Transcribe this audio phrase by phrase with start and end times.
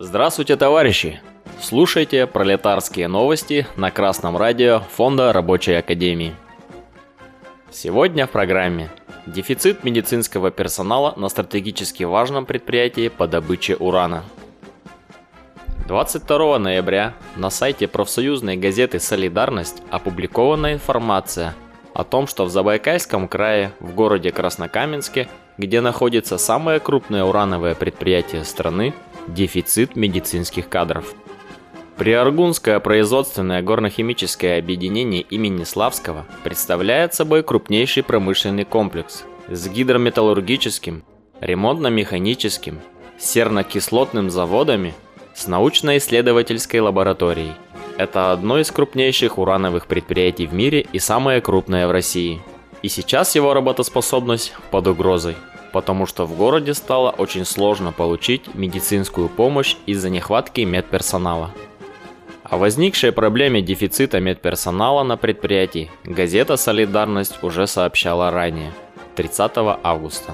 [0.00, 1.20] Здравствуйте, товарищи!
[1.60, 6.36] Слушайте пролетарские новости на Красном радио Фонда Рабочей Академии.
[7.72, 8.90] Сегодня в программе
[9.26, 14.22] Дефицит медицинского персонала на стратегически важном предприятии по добыче урана.
[15.88, 21.56] 22 ноября на сайте профсоюзной газеты «Солидарность» опубликована информация
[21.92, 28.44] о том, что в Забайкальском крае, в городе Краснокаменске, где находится самое крупное урановое предприятие
[28.44, 28.94] страны,
[29.34, 31.14] дефицит медицинских кадров.
[31.96, 41.02] Приаргунское производственное горнохимическое объединение имени Славского представляет собой крупнейший промышленный комплекс с гидрометаллургическим,
[41.40, 42.78] ремонтно-механическим,
[43.18, 44.94] серно-кислотным заводами,
[45.34, 47.52] с научно-исследовательской лабораторией.
[47.96, 52.40] Это одно из крупнейших урановых предприятий в мире и самое крупное в России.
[52.82, 55.36] И сейчас его работоспособность под угрозой,
[55.72, 61.50] потому что в городе стало очень сложно получить медицинскую помощь из-за нехватки медперсонала.
[62.44, 68.72] О возникшей проблеме дефицита медперсонала на предприятии газета «Солидарность» уже сообщала ранее,
[69.16, 69.52] 30
[69.82, 70.32] августа.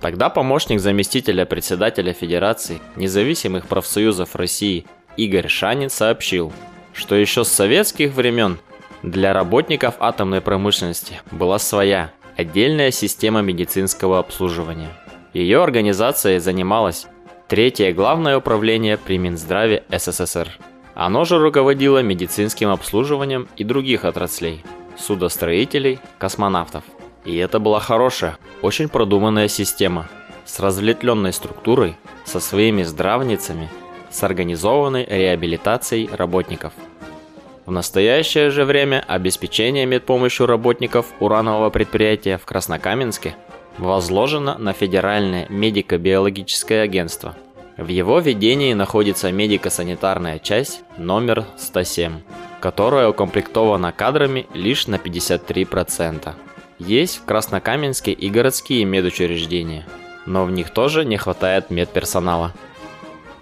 [0.00, 4.86] Тогда помощник заместителя председателя Федерации независимых профсоюзов России
[5.18, 6.54] Игорь Шанин сообщил,
[6.94, 8.58] что еще с советских времен
[9.02, 14.90] для работников атомной промышленности была своя, отдельная система медицинского обслуживания.
[15.32, 17.06] Ее организацией занималось
[17.48, 20.48] Третье главное управление при Минздраве СССР–
[20.94, 24.62] оно же руководило медицинским обслуживанием и других отраслей–
[24.98, 26.84] судостроителей, космонавтов.
[27.24, 30.08] И это была хорошая, очень продуманная система
[30.44, 33.70] с разветвленной структурой, со своими здравницами,
[34.10, 36.74] с организованной реабилитацией работников.
[37.66, 43.36] В настоящее же время обеспечение медпомощью работников уранового предприятия в Краснокаменске
[43.78, 47.36] возложено на Федеральное медико-биологическое агентство–
[47.80, 52.20] в его ведении находится медико-санитарная часть номер 107,
[52.60, 56.34] которая укомплектована кадрами лишь на 53%.
[56.78, 59.86] Есть в Краснокаменске и городские медучреждения,
[60.26, 62.52] но в них тоже не хватает медперсонала.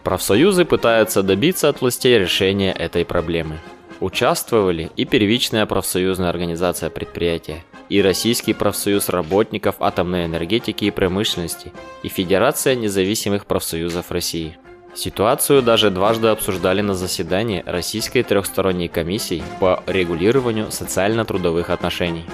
[0.04, 3.58] Профсоюзы пытаются добиться от властей решения этой проблемы.
[4.00, 11.72] Участвовали и первичная профсоюзная организация предприятия, и Российский профсоюз работников атомной энергетики и промышленности,
[12.04, 14.56] и Федерация независимых профсоюзов России.
[14.94, 22.24] Ситуацию даже дважды обсуждали на заседании Российской трехсторонней комиссии по регулированию социально-трудовых отношений.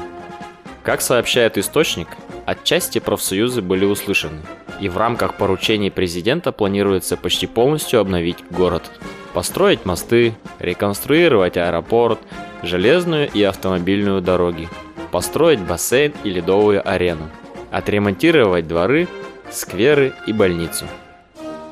[0.83, 2.09] Как сообщает источник,
[2.45, 4.43] отчасти профсоюзы были услышаны,
[4.81, 8.83] и в рамках поручений президента планируется почти полностью обновить город.
[9.35, 12.21] Построить мосты, реконструировать аэропорт,
[12.63, 14.69] железную и автомобильную дороги,
[15.11, 17.29] построить бассейн и ледовую арену,
[17.73, 19.09] отремонтировать дворы,
[19.51, 20.87] скверы и больницу.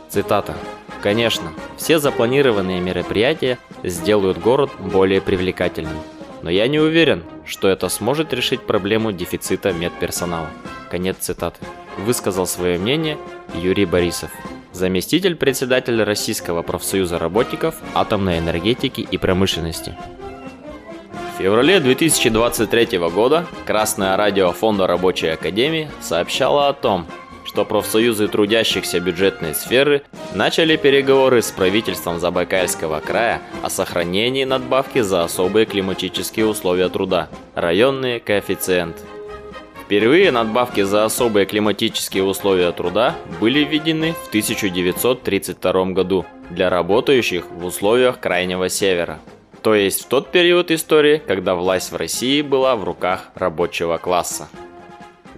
[0.09, 0.55] Цитата.
[1.03, 5.97] Конечно, все запланированные мероприятия сделают город более привлекательным,
[6.43, 10.49] но я не уверен, что это сможет решить проблему дефицита медперсонала.
[10.91, 11.61] Конец цитаты.
[11.99, 13.19] Высказал свое мнение
[13.55, 14.31] Юрий Борисов,
[14.73, 19.95] заместитель председателя Российского профсоюза работников атомной энергетики и промышленности.
[21.35, 27.07] В феврале 2023 года Красное радио Фонда Рабочей Академии сообщало о том,
[27.45, 30.03] что профсоюзы трудящихся бюджетной сферы
[30.35, 38.21] начали переговоры с правительством Забайкальского края о сохранении надбавки за особые климатические условия труда, районные
[38.21, 39.01] коэффициенты.
[39.93, 47.67] Впервые надбавки за особые климатические условия труда были введены в 1932 году для работающих в
[47.67, 49.19] условиях Крайнего Севера–
[49.63, 54.49] то есть в тот период истории, когда власть в России была в руках рабочего класса.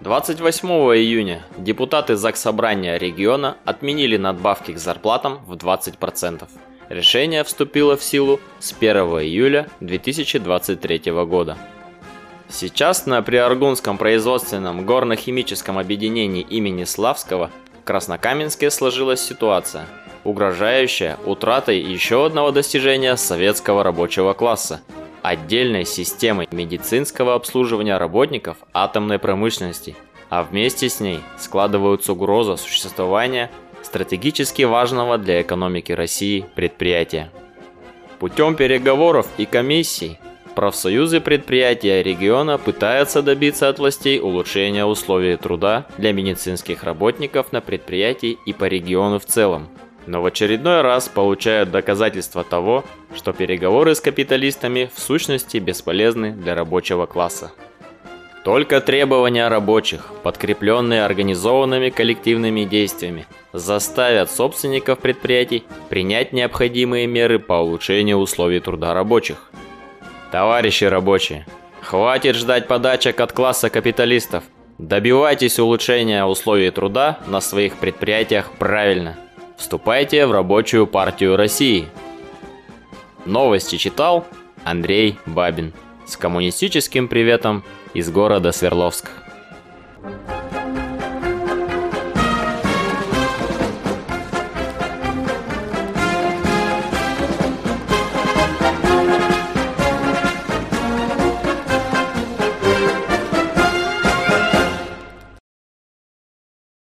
[0.03, 6.49] 28 июня депутаты Заксобрания региона отменили надбавки к зарплатам в 20%.
[6.91, 11.59] Решение вступило в силу с 1 июля 2023 года.
[12.49, 17.51] Сейчас на Приоргунском производственном горно-химическом объединении имени Славского
[17.81, 19.87] в Краснокаменске сложилась ситуация–
[20.25, 24.81] угрожающая утратой еще одного достижения советского рабочего класса–
[25.23, 29.97] отдельной системы медицинского обслуживания работников атомной промышленности,
[30.29, 33.51] а вместе с ней складываются угроза существования
[33.83, 37.31] стратегически важного для экономики России предприятия.
[38.19, 40.19] Путем переговоров и комиссий
[40.55, 48.39] профсоюзы предприятия региона пытаются добиться от властей улучшения условий труда для медицинских работников на предприятии
[48.47, 49.69] и по региону в целом–
[50.07, 52.85] но в очередной раз получают доказательства того,
[53.15, 57.53] что переговоры с капиталистами в сущности бесполезны для рабочего класса.
[58.45, 68.19] Только требования рабочих, подкрепленные организованными коллективными действиями, заставят собственников предприятий принять необходимые меры по улучшению
[68.19, 69.51] условий труда рабочих.
[70.35, 71.47] Товарищи рабочие,
[71.81, 74.43] хватит ждать подачек от класса капиталистов.
[74.79, 79.17] Добивайтесь улучшения условий труда на своих предприятиях правильно.
[79.57, 81.87] Вступайте в рабочую партию России.
[83.25, 84.27] Новости читал
[84.65, 85.73] Андрей Бабин.
[86.05, 87.63] С коммунистическим приветом
[87.95, 89.13] из города Свердловск.